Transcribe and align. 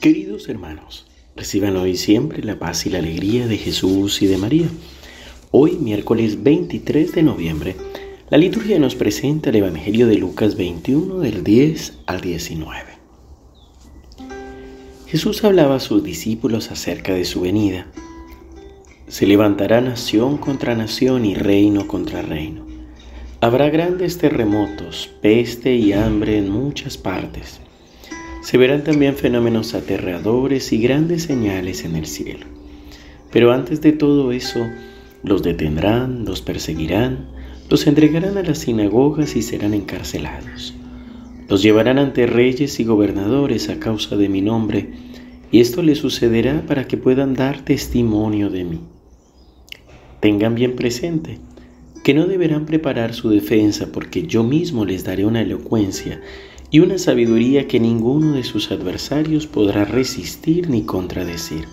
Queridos 0.00 0.48
hermanos, 0.48 1.06
reciban 1.34 1.76
hoy 1.76 1.96
siempre 1.96 2.44
la 2.44 2.56
paz 2.56 2.86
y 2.86 2.90
la 2.90 2.98
alegría 2.98 3.48
de 3.48 3.56
Jesús 3.56 4.22
y 4.22 4.26
de 4.26 4.38
María. 4.38 4.68
Hoy, 5.50 5.72
miércoles 5.72 6.40
23 6.40 7.10
de 7.10 7.22
noviembre, 7.24 7.74
la 8.30 8.38
liturgia 8.38 8.78
nos 8.78 8.94
presenta 8.94 9.50
el 9.50 9.56
Evangelio 9.56 10.06
de 10.06 10.14
Lucas 10.14 10.54
21 10.54 11.18
del 11.18 11.42
10 11.42 11.94
al 12.06 12.20
19. 12.20 12.80
Jesús 15.08 15.42
hablaba 15.42 15.74
a 15.74 15.80
sus 15.80 16.04
discípulos 16.04 16.70
acerca 16.70 17.12
de 17.12 17.24
su 17.24 17.40
venida. 17.40 17.88
Se 19.08 19.26
levantará 19.26 19.80
nación 19.80 20.38
contra 20.38 20.76
nación 20.76 21.26
y 21.26 21.34
reino 21.34 21.88
contra 21.88 22.22
reino. 22.22 22.64
Habrá 23.40 23.68
grandes 23.68 24.16
terremotos, 24.18 25.10
peste 25.20 25.74
y 25.74 25.92
hambre 25.92 26.38
en 26.38 26.50
muchas 26.50 26.96
partes. 26.96 27.60
Se 28.40 28.56
verán 28.56 28.84
también 28.84 29.16
fenómenos 29.16 29.74
aterradores 29.74 30.72
y 30.72 30.78
grandes 30.78 31.24
señales 31.24 31.84
en 31.84 31.96
el 31.96 32.06
cielo. 32.06 32.46
Pero 33.30 33.52
antes 33.52 33.80
de 33.80 33.92
todo 33.92 34.32
eso, 34.32 34.66
los 35.22 35.42
detendrán, 35.42 36.24
los 36.24 36.40
perseguirán, 36.40 37.28
los 37.68 37.86
entregarán 37.86 38.38
a 38.38 38.42
las 38.42 38.58
sinagogas 38.58 39.36
y 39.36 39.42
serán 39.42 39.74
encarcelados. 39.74 40.74
Los 41.48 41.62
llevarán 41.62 41.98
ante 41.98 42.26
reyes 42.26 42.78
y 42.80 42.84
gobernadores 42.84 43.68
a 43.68 43.80
causa 43.80 44.16
de 44.16 44.28
mi 44.28 44.40
nombre, 44.40 44.90
y 45.50 45.60
esto 45.60 45.82
les 45.82 45.98
sucederá 45.98 46.64
para 46.66 46.86
que 46.86 46.96
puedan 46.96 47.34
dar 47.34 47.64
testimonio 47.64 48.50
de 48.50 48.64
mí. 48.64 48.80
Tengan 50.20 50.54
bien 50.54 50.76
presente 50.76 51.38
que 52.04 52.14
no 52.14 52.26
deberán 52.26 52.66
preparar 52.66 53.12
su 53.12 53.28
defensa 53.28 53.88
porque 53.92 54.26
yo 54.26 54.42
mismo 54.42 54.84
les 54.84 55.04
daré 55.04 55.26
una 55.26 55.42
elocuencia 55.42 56.20
y 56.70 56.80
una 56.80 56.98
sabiduría 56.98 57.66
que 57.66 57.80
ninguno 57.80 58.32
de 58.32 58.44
sus 58.44 58.70
adversarios 58.70 59.46
podrá 59.46 59.84
resistir 59.84 60.68
ni 60.68 60.82
contradecir. 60.82 61.66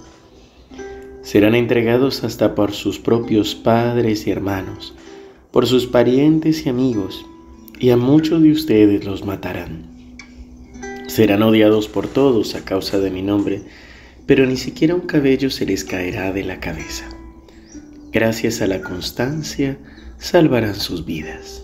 Serán 1.22 1.56
entregados 1.56 2.24
hasta 2.24 2.56
por 2.56 2.72
sus 2.72 3.00
propios 3.00 3.56
padres 3.56 4.28
y 4.28 4.32
hermanos, 4.32 4.94
por 5.52 5.68
sus 5.68 5.88
parientes 5.88 6.66
y 6.66 6.70
amigos, 6.70 7.26
y 7.80 7.90
a 7.90 7.98
muchos 7.98 8.42
de 8.42 8.52
ustedes 8.52 9.06
los 9.06 9.26
matarán. 9.26 9.96
Serán 11.08 11.44
odiados 11.44 11.88
por 11.88 12.08
todos 12.08 12.56
a 12.56 12.64
causa 12.64 13.00
de 13.00 13.12
mi 13.12 13.22
nombre, 13.22 13.64
pero 14.26 14.46
ni 14.46 14.58
siquiera 14.58 14.96
un 14.96 15.02
cabello 15.02 15.50
se 15.50 15.66
les 15.66 15.84
caerá 15.84 16.32
de 16.32 16.44
la 16.44 16.60
cabeza. 16.60 17.06
Gracias 18.12 18.62
a 18.62 18.68
la 18.68 18.82
constancia, 18.82 19.78
salvarán 20.20 20.76
sus 20.76 21.06
vidas. 21.06 21.64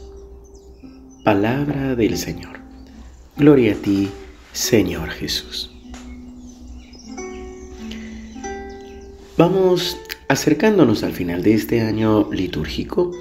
Palabra 1.24 1.96
del 1.96 2.18
Señor. 2.18 2.61
Gloria 3.38 3.74
a 3.74 3.76
ti, 3.76 4.10
Señor 4.52 5.10
Jesús. 5.10 5.72
Vamos 9.38 9.98
acercándonos 10.28 11.04
al 11.04 11.14
final 11.14 11.42
de 11.42 11.54
este 11.54 11.82
año 11.82 12.30
litúrgico 12.32 13.12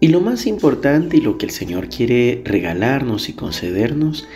y 0.00 0.08
lo 0.08 0.20
más 0.20 0.46
importante 0.46 1.16
y 1.16 1.20
lo 1.20 1.38
que 1.38 1.46
el 1.46 1.52
Señor 1.52 1.88
quiere 1.88 2.42
regalarnos 2.44 3.28
y 3.28 3.34
concedernos 3.34 4.26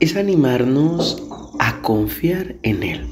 es 0.00 0.14
animarnos 0.14 1.26
a 1.58 1.80
confiar 1.80 2.56
en 2.62 2.82
Él, 2.82 3.06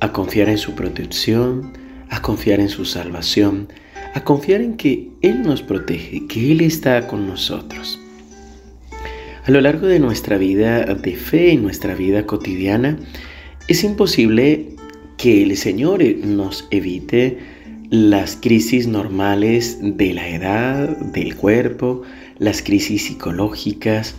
a 0.00 0.12
confiar 0.12 0.48
en 0.48 0.58
su 0.58 0.74
protección, 0.74 1.74
a 2.08 2.22
confiar 2.22 2.60
en 2.60 2.70
su 2.70 2.86
salvación, 2.86 3.68
a 4.14 4.24
confiar 4.24 4.62
en 4.62 4.78
que 4.78 5.10
Él 5.20 5.42
nos 5.42 5.62
protege, 5.62 6.26
que 6.26 6.50
Él 6.50 6.62
está 6.62 7.06
con 7.06 7.26
nosotros. 7.26 8.00
A 9.46 9.52
lo 9.52 9.60
largo 9.60 9.86
de 9.86 10.00
nuestra 10.00 10.38
vida 10.38 10.84
de 10.86 11.14
fe, 11.14 11.52
en 11.52 11.62
nuestra 11.62 11.94
vida 11.94 12.26
cotidiana, 12.26 12.98
es 13.68 13.84
imposible 13.84 14.70
que 15.16 15.44
el 15.44 15.56
Señor 15.56 16.02
nos 16.02 16.66
evite 16.72 17.38
las 17.88 18.34
crisis 18.34 18.88
normales 18.88 19.78
de 19.80 20.14
la 20.14 20.28
edad, 20.28 20.96
del 20.96 21.36
cuerpo, 21.36 22.02
las 22.40 22.60
crisis 22.60 23.04
psicológicas, 23.04 24.16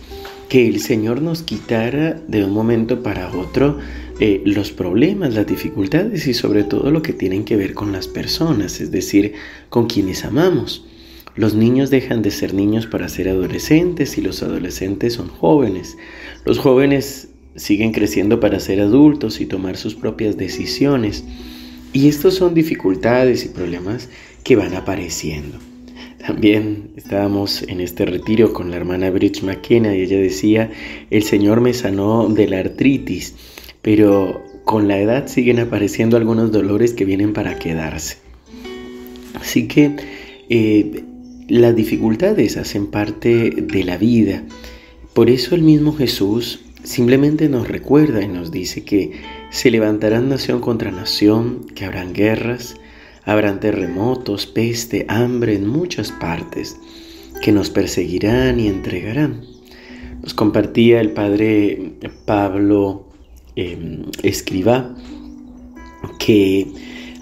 que 0.48 0.66
el 0.66 0.80
Señor 0.80 1.20
nos 1.20 1.42
quitara 1.42 2.14
de 2.26 2.46
un 2.46 2.52
momento 2.52 3.02
para 3.02 3.30
otro 3.30 3.78
eh, 4.20 4.40
los 4.46 4.72
problemas, 4.72 5.34
las 5.34 5.46
dificultades 5.46 6.26
y 6.26 6.32
sobre 6.32 6.64
todo 6.64 6.90
lo 6.90 7.02
que 7.02 7.12
tienen 7.12 7.44
que 7.44 7.56
ver 7.56 7.74
con 7.74 7.92
las 7.92 8.08
personas, 8.08 8.80
es 8.80 8.90
decir, 8.90 9.34
con 9.68 9.88
quienes 9.88 10.24
amamos. 10.24 10.86
Los 11.38 11.54
niños 11.54 11.90
dejan 11.90 12.20
de 12.22 12.32
ser 12.32 12.52
niños 12.52 12.88
para 12.88 13.08
ser 13.08 13.28
adolescentes 13.28 14.18
y 14.18 14.22
los 14.22 14.42
adolescentes 14.42 15.12
son 15.12 15.28
jóvenes. 15.28 15.96
Los 16.44 16.58
jóvenes 16.58 17.28
siguen 17.54 17.92
creciendo 17.92 18.40
para 18.40 18.58
ser 18.58 18.80
adultos 18.80 19.40
y 19.40 19.46
tomar 19.46 19.76
sus 19.76 19.94
propias 19.94 20.36
decisiones. 20.36 21.22
Y 21.92 22.08
estos 22.08 22.34
son 22.34 22.54
dificultades 22.54 23.44
y 23.44 23.50
problemas 23.50 24.08
que 24.42 24.56
van 24.56 24.74
apareciendo. 24.74 25.58
También 26.26 26.90
estábamos 26.96 27.62
en 27.62 27.82
este 27.82 28.04
retiro 28.04 28.52
con 28.52 28.72
la 28.72 28.76
hermana 28.76 29.08
Bridge 29.10 29.44
McKenna 29.44 29.94
y 29.94 30.00
ella 30.00 30.18
decía, 30.18 30.72
el 31.10 31.22
Señor 31.22 31.60
me 31.60 31.72
sanó 31.72 32.28
de 32.28 32.48
la 32.48 32.58
artritis 32.58 33.36
pero 33.80 34.42
con 34.64 34.88
la 34.88 34.98
edad 34.98 35.28
siguen 35.28 35.60
apareciendo 35.60 36.16
algunos 36.16 36.50
dolores 36.50 36.94
que 36.94 37.04
vienen 37.04 37.32
para 37.32 37.60
quedarse. 37.60 38.16
Así 39.34 39.68
que 39.68 39.94
eh, 40.48 41.04
las 41.48 41.74
dificultades 41.74 42.56
hacen 42.56 42.86
parte 42.86 43.50
de 43.50 43.84
la 43.84 43.96
vida. 43.96 44.44
Por 45.14 45.30
eso 45.30 45.54
el 45.54 45.62
mismo 45.62 45.94
Jesús 45.94 46.60
simplemente 46.84 47.48
nos 47.48 47.66
recuerda 47.68 48.22
y 48.22 48.28
nos 48.28 48.50
dice 48.50 48.84
que 48.84 49.12
se 49.50 49.70
levantarán 49.70 50.28
nación 50.28 50.60
contra 50.60 50.90
nación, 50.90 51.66
que 51.74 51.84
habrán 51.84 52.12
guerras, 52.12 52.76
habrán 53.24 53.60
terremotos, 53.60 54.46
peste, 54.46 55.04
hambre 55.08 55.54
en 55.54 55.66
muchas 55.66 56.12
partes, 56.12 56.76
que 57.42 57.52
nos 57.52 57.70
perseguirán 57.70 58.60
y 58.60 58.68
entregarán. 58.68 59.42
Nos 60.22 60.34
compartía 60.34 61.00
el 61.00 61.10
padre 61.12 61.94
Pablo 62.24 63.08
Em, 63.60 64.04
escriba 64.22 64.94
que 66.20 66.68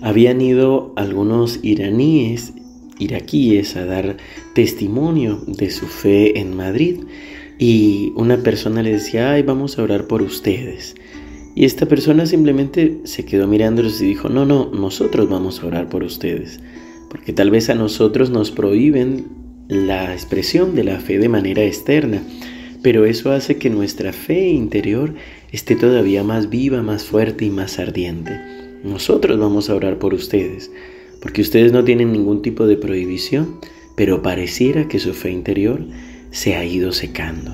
habían 0.03 0.43
ido 0.43 0.93
algunos 0.95 1.61
iraníes, 1.63 2.53
iraquíes, 2.99 3.77
a 3.77 3.85
dar 3.85 4.17
testimonio 4.55 5.43
de 5.47 5.71
su 5.71 5.87
fe 5.87 6.39
en 6.39 6.57
Madrid 6.57 7.01
y 7.59 8.13
una 8.17 8.39
persona 8.39 8.83
le 8.83 8.93
decía, 8.93 9.33
ay, 9.33 9.43
vamos 9.43 9.79
a 9.79 9.83
orar 9.83 10.07
por 10.07 10.23
ustedes. 10.23 10.95
Y 11.55 11.65
esta 11.65 11.87
persona 11.87 12.27
simplemente 12.27 12.99
se 13.05 13.25
quedó 13.25 13.47
mirándolos 13.47 14.01
y 14.03 14.07
dijo, 14.07 14.29
no, 14.29 14.45
no, 14.45 14.71
nosotros 14.73 15.29
vamos 15.29 15.63
a 15.63 15.67
orar 15.67 15.89
por 15.89 16.03
ustedes, 16.03 16.61
porque 17.09 17.33
tal 17.33 17.51
vez 17.51 17.71
a 17.71 17.75
nosotros 17.75 18.29
nos 18.29 18.51
prohíben 18.51 19.25
la 19.69 20.13
expresión 20.13 20.75
de 20.75 20.85
la 20.85 21.01
fe 21.01 21.19
de 21.19 21.31
manera 21.31 21.65
externa, 21.65 22.23
pero 22.83 23.07
eso 23.07 23.33
hace 23.33 23.57
que 23.57 23.71
nuestra 23.71 24.13
fe 24.13 24.51
interior 24.51 25.15
esté 25.51 25.77
todavía 25.77 26.23
más 26.23 26.51
viva, 26.51 26.83
más 26.83 27.05
fuerte 27.05 27.47
y 27.47 27.51
más 27.51 27.79
ardiente. 27.79 28.39
Nosotros 28.85 29.39
vamos 29.39 29.71
a 29.71 29.75
orar 29.75 29.99
por 29.99 30.13
ustedes, 30.13 30.71
porque 31.27 31.43
ustedes 31.43 31.73
no 31.73 31.83
tienen 31.83 32.13
ningún 32.13 32.41
tipo 32.41 32.69
de 32.69 32.77
prohibición, 32.77 33.59
pero 33.97 34.23
pareciera 34.23 34.87
que 34.87 35.01
su 35.01 35.13
fe 35.13 35.33
interior 35.33 35.85
se 36.31 36.55
ha 36.55 36.65
ido 36.65 36.93
secando. 36.93 37.53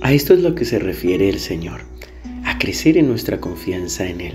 A 0.00 0.12
esto 0.12 0.34
es 0.34 0.40
lo 0.40 0.56
que 0.56 0.64
se 0.64 0.80
refiere 0.80 1.28
el 1.28 1.38
Señor, 1.38 1.82
a 2.42 2.58
crecer 2.58 2.98
en 2.98 3.06
nuestra 3.06 3.40
confianza 3.40 4.08
en 4.08 4.20
Él. 4.20 4.34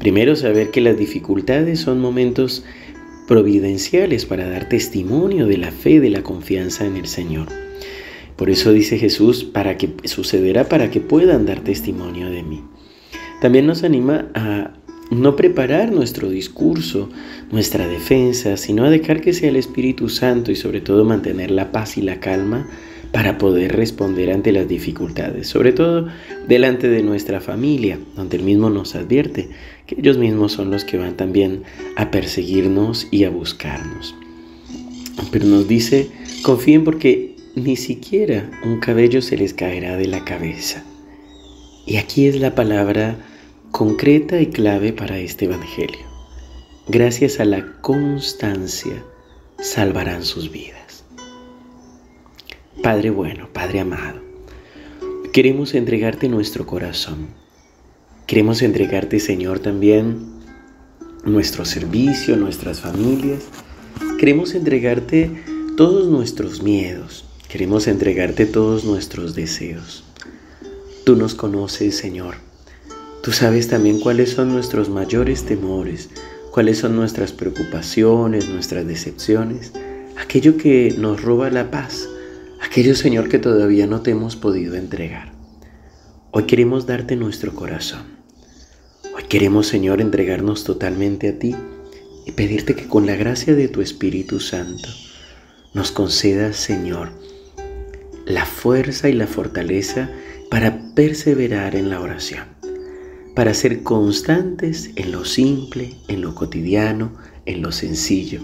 Primero 0.00 0.34
saber 0.34 0.72
que 0.72 0.80
las 0.80 0.98
dificultades 0.98 1.78
son 1.78 2.00
momentos 2.00 2.64
providenciales 3.28 4.26
para 4.26 4.48
dar 4.48 4.68
testimonio 4.68 5.46
de 5.46 5.58
la 5.58 5.70
fe, 5.70 6.00
de 6.00 6.10
la 6.10 6.24
confianza 6.24 6.84
en 6.84 6.96
el 6.96 7.06
Señor. 7.06 7.46
Por 8.34 8.50
eso 8.50 8.72
dice 8.72 8.98
Jesús, 8.98 9.44
para 9.44 9.76
que 9.76 9.90
sucederá 10.06 10.68
para 10.68 10.90
que 10.90 10.98
puedan 10.98 11.46
dar 11.46 11.60
testimonio 11.60 12.30
de 12.30 12.42
mí. 12.42 12.64
También 13.40 13.64
nos 13.64 13.84
anima 13.84 14.28
a 14.34 14.72
no 15.10 15.36
preparar 15.36 15.92
nuestro 15.92 16.28
discurso, 16.28 17.08
nuestra 17.50 17.86
defensa, 17.86 18.56
sino 18.56 18.84
a 18.84 18.90
dejar 18.90 19.20
que 19.20 19.32
sea 19.32 19.48
el 19.48 19.56
Espíritu 19.56 20.08
Santo 20.08 20.50
y 20.50 20.56
sobre 20.56 20.80
todo 20.80 21.04
mantener 21.04 21.50
la 21.50 21.72
paz 21.72 21.96
y 21.96 22.02
la 22.02 22.20
calma 22.20 22.66
para 23.12 23.38
poder 23.38 23.76
responder 23.76 24.32
ante 24.32 24.50
las 24.50 24.66
dificultades, 24.66 25.46
sobre 25.46 25.72
todo 25.72 26.08
delante 26.48 26.88
de 26.88 27.02
nuestra 27.02 27.40
familia, 27.40 27.98
donde 28.16 28.38
el 28.38 28.42
mismo 28.42 28.70
nos 28.70 28.96
advierte 28.96 29.50
que 29.86 29.94
ellos 30.00 30.18
mismos 30.18 30.52
son 30.52 30.70
los 30.70 30.84
que 30.84 30.96
van 30.96 31.16
también 31.16 31.62
a 31.94 32.10
perseguirnos 32.10 33.06
y 33.12 33.22
a 33.22 33.30
buscarnos. 33.30 34.16
Pero 35.30 35.46
nos 35.46 35.68
dice, 35.68 36.10
confíen 36.42 36.82
porque 36.82 37.36
ni 37.54 37.76
siquiera 37.76 38.50
un 38.64 38.80
cabello 38.80 39.22
se 39.22 39.36
les 39.36 39.54
caerá 39.54 39.96
de 39.96 40.08
la 40.08 40.24
cabeza. 40.24 40.82
Y 41.86 41.98
aquí 41.98 42.26
es 42.26 42.40
la 42.40 42.56
palabra 42.56 43.16
concreta 43.74 44.40
y 44.40 44.46
clave 44.46 44.92
para 44.92 45.18
este 45.18 45.46
Evangelio. 45.46 46.06
Gracias 46.86 47.40
a 47.40 47.44
la 47.44 47.72
constancia 47.80 49.02
salvarán 49.58 50.22
sus 50.22 50.52
vidas. 50.52 51.02
Padre 52.84 53.10
bueno, 53.10 53.48
Padre 53.52 53.80
amado, 53.80 54.20
queremos 55.32 55.74
entregarte 55.74 56.28
nuestro 56.28 56.66
corazón. 56.66 57.26
Queremos 58.28 58.62
entregarte, 58.62 59.18
Señor, 59.18 59.58
también 59.58 60.24
nuestro 61.24 61.64
servicio, 61.64 62.36
nuestras 62.36 62.80
familias. 62.80 63.42
Queremos 64.20 64.54
entregarte 64.54 65.32
todos 65.76 66.06
nuestros 66.06 66.62
miedos. 66.62 67.24
Queremos 67.48 67.88
entregarte 67.88 68.46
todos 68.46 68.84
nuestros 68.84 69.34
deseos. 69.34 70.04
Tú 71.04 71.16
nos 71.16 71.34
conoces, 71.34 71.96
Señor. 71.96 72.53
Tú 73.24 73.32
sabes 73.32 73.68
también 73.68 74.00
cuáles 74.00 74.32
son 74.32 74.52
nuestros 74.52 74.90
mayores 74.90 75.44
temores, 75.44 76.10
cuáles 76.50 76.76
son 76.76 76.94
nuestras 76.94 77.32
preocupaciones, 77.32 78.50
nuestras 78.50 78.86
decepciones, 78.86 79.72
aquello 80.18 80.58
que 80.58 80.94
nos 80.98 81.22
roba 81.22 81.48
la 81.48 81.70
paz, 81.70 82.06
aquello, 82.60 82.94
Señor, 82.94 83.30
que 83.30 83.38
todavía 83.38 83.86
no 83.86 84.02
te 84.02 84.10
hemos 84.10 84.36
podido 84.36 84.74
entregar. 84.74 85.32
Hoy 86.32 86.42
queremos 86.44 86.84
darte 86.84 87.16
nuestro 87.16 87.54
corazón. 87.54 88.02
Hoy 89.16 89.22
queremos, 89.26 89.68
Señor, 89.68 90.02
entregarnos 90.02 90.64
totalmente 90.64 91.30
a 91.30 91.38
ti 91.38 91.56
y 92.26 92.32
pedirte 92.32 92.76
que 92.76 92.88
con 92.88 93.06
la 93.06 93.16
gracia 93.16 93.54
de 93.54 93.68
tu 93.68 93.80
Espíritu 93.80 94.38
Santo 94.38 94.90
nos 95.72 95.92
concedas, 95.92 96.56
Señor, 96.56 97.08
la 98.26 98.44
fuerza 98.44 99.08
y 99.08 99.14
la 99.14 99.26
fortaleza 99.26 100.10
para 100.50 100.92
perseverar 100.94 101.74
en 101.74 101.88
la 101.88 102.02
oración, 102.02 102.53
para 103.34 103.54
ser 103.54 103.82
constantes 103.82 104.90
en 104.96 105.12
lo 105.12 105.24
simple, 105.24 105.94
en 106.08 106.20
lo 106.20 106.34
cotidiano, 106.34 107.12
en 107.46 107.62
lo 107.62 107.72
sencillo, 107.72 108.40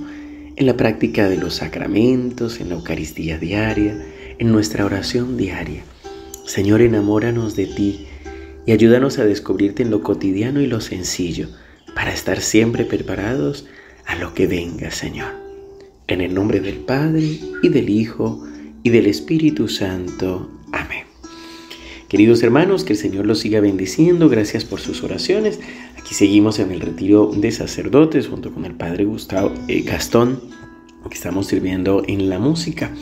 en 0.57 0.67
la 0.67 0.77
práctica 0.77 1.29
de 1.29 1.37
los 1.37 1.55
sacramentos, 1.55 2.61
en 2.61 2.69
la 2.69 2.75
Eucaristía 2.75 3.39
diaria, 3.39 3.97
en 4.39 4.53
nuestra 4.53 4.85
oración 4.85 5.37
diaria 5.37 5.83
Señor, 6.51 6.81
enamóranos 6.81 7.55
de 7.55 7.67
ti 7.67 8.07
y 8.67 8.73
ayúdanos 8.73 9.21
a 9.21 9.25
descubrirte 9.25 9.85
en 9.85 9.91
lo 9.91 10.03
cotidiano 10.03 10.61
y 10.61 10.67
lo 10.67 10.81
sencillo 10.81 11.49
para 11.95 12.13
estar 12.13 12.41
siempre 12.41 12.85
preparados 12.85 13.67
a 14.05 14.17
lo 14.17 14.35
que 14.35 14.49
venga, 14.49 14.91
Señor. 14.91 15.33
En 16.09 16.21
el 16.21 16.35
nombre 16.35 16.59
del 16.59 16.79
Padre 16.79 17.39
y 17.63 17.69
del 17.69 17.89
Hijo 17.89 18.45
y 18.83 18.91
del 18.91 19.07
Espíritu 19.07 19.69
Santo. 19.69 20.51
Queridos 22.11 22.43
hermanos, 22.43 22.83
que 22.83 22.95
el 22.95 22.99
Señor 22.99 23.25
los 23.25 23.39
siga 23.39 23.61
bendiciendo. 23.61 24.29
Gracias 24.29 24.65
por 24.65 24.81
sus 24.81 25.05
oraciones. 25.05 25.61
Aquí 25.97 26.13
seguimos 26.13 26.59
en 26.59 26.73
el 26.73 26.81
retiro 26.81 27.31
de 27.33 27.53
sacerdotes 27.53 28.27
junto 28.27 28.53
con 28.53 28.65
el 28.65 28.75
Padre 28.75 29.05
Gustavo 29.05 29.55
eh, 29.69 29.83
Gastón, 29.83 30.41
que 31.09 31.15
estamos 31.15 31.47
sirviendo 31.47 32.03
en 32.09 32.29
la 32.29 32.41
música. 32.41 32.93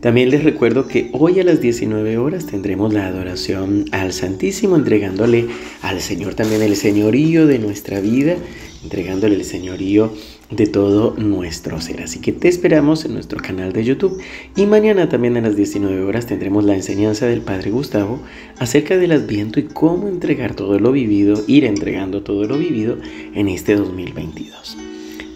También 0.00 0.30
les 0.30 0.44
recuerdo 0.44 0.86
que 0.86 1.10
hoy 1.12 1.40
a 1.40 1.44
las 1.44 1.60
19 1.60 2.18
horas 2.18 2.46
tendremos 2.46 2.94
la 2.94 3.08
adoración 3.08 3.86
al 3.90 4.12
Santísimo, 4.12 4.76
entregándole 4.76 5.46
al 5.82 6.00
Señor 6.00 6.34
también 6.34 6.62
el 6.62 6.76
señorío 6.76 7.48
de 7.48 7.58
nuestra 7.58 8.00
vida, 8.00 8.36
entregándole 8.84 9.34
el 9.34 9.44
señorío 9.44 10.12
de 10.52 10.68
todo 10.68 11.16
nuestro 11.16 11.80
ser. 11.80 12.00
Así 12.02 12.20
que 12.20 12.32
te 12.32 12.46
esperamos 12.46 13.04
en 13.06 13.14
nuestro 13.14 13.40
canal 13.40 13.72
de 13.72 13.82
YouTube 13.82 14.22
y 14.54 14.66
mañana 14.66 15.08
también 15.08 15.36
a 15.36 15.40
las 15.40 15.56
19 15.56 16.00
horas 16.04 16.26
tendremos 16.26 16.64
la 16.64 16.76
enseñanza 16.76 17.26
del 17.26 17.40
Padre 17.40 17.72
Gustavo 17.72 18.20
acerca 18.60 18.96
del 18.96 19.10
Adviento 19.10 19.58
y 19.58 19.64
cómo 19.64 20.06
entregar 20.06 20.54
todo 20.54 20.78
lo 20.78 20.92
vivido, 20.92 21.42
ir 21.48 21.64
entregando 21.64 22.22
todo 22.22 22.44
lo 22.44 22.56
vivido 22.56 22.98
en 23.34 23.48
este 23.48 23.74
2022. 23.74 24.76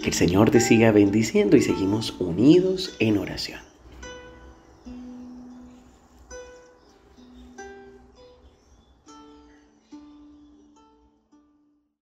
Que 0.02 0.08
el 0.08 0.14
Señor 0.14 0.50
te 0.50 0.60
siga 0.60 0.92
bendiciendo 0.92 1.56
y 1.56 1.62
seguimos 1.62 2.14
unidos 2.20 2.94
en 3.00 3.18
oración. 3.18 3.71